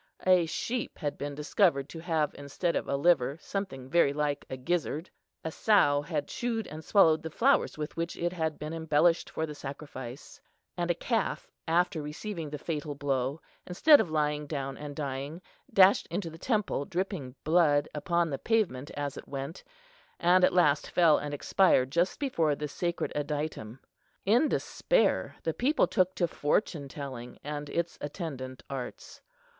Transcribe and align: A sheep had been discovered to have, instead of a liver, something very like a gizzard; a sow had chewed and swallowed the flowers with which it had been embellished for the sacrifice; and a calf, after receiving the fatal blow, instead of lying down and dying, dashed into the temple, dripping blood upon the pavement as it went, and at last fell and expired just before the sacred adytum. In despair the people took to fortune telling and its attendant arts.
A 0.25 0.47
sheep 0.47 0.97
had 0.97 1.15
been 1.15 1.35
discovered 1.35 1.87
to 1.89 1.99
have, 1.99 2.33
instead 2.33 2.75
of 2.75 2.87
a 2.87 2.95
liver, 2.95 3.37
something 3.39 3.87
very 3.87 4.13
like 4.13 4.45
a 4.49 4.57
gizzard; 4.57 5.11
a 5.43 5.51
sow 5.51 6.01
had 6.01 6.27
chewed 6.27 6.65
and 6.65 6.83
swallowed 6.83 7.21
the 7.21 7.29
flowers 7.29 7.77
with 7.77 7.95
which 7.95 8.17
it 8.17 8.33
had 8.33 8.57
been 8.57 8.73
embellished 8.73 9.29
for 9.29 9.45
the 9.45 9.53
sacrifice; 9.53 10.41
and 10.75 10.89
a 10.89 10.95
calf, 10.95 11.51
after 11.67 12.01
receiving 12.01 12.49
the 12.49 12.57
fatal 12.57 12.95
blow, 12.95 13.41
instead 13.67 14.01
of 14.01 14.09
lying 14.09 14.47
down 14.47 14.75
and 14.75 14.95
dying, 14.95 15.39
dashed 15.71 16.07
into 16.07 16.31
the 16.31 16.39
temple, 16.39 16.83
dripping 16.83 17.35
blood 17.43 17.87
upon 17.93 18.31
the 18.31 18.39
pavement 18.39 18.89
as 18.97 19.17
it 19.17 19.27
went, 19.27 19.63
and 20.19 20.43
at 20.43 20.51
last 20.51 20.89
fell 20.89 21.19
and 21.19 21.31
expired 21.31 21.91
just 21.91 22.17
before 22.19 22.55
the 22.55 22.67
sacred 22.67 23.13
adytum. 23.15 23.77
In 24.25 24.49
despair 24.49 25.35
the 25.43 25.53
people 25.53 25.85
took 25.85 26.15
to 26.15 26.27
fortune 26.27 26.87
telling 26.87 27.37
and 27.43 27.69
its 27.69 27.99
attendant 28.01 28.63
arts. 28.67 29.21